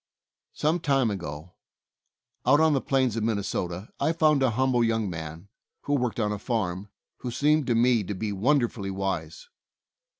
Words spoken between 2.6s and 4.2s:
the plains of Min nesota, I